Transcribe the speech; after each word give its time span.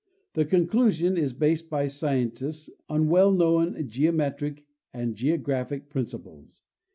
This 0.33 0.49
conclusion 0.49 1.15
is 1.15 1.31
based 1.31 1.69
by 1.69 1.85
scientists 1.85 2.71
on 2.89 3.07
well 3.07 3.31
known 3.31 3.87
geo 3.87 4.11
metric 4.11 4.65
and 4.91 5.13
geographic 5.13 5.89
principles. 5.89 6.63